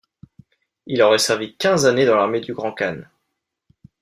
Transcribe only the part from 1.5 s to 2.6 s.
quinze années dans l’armée du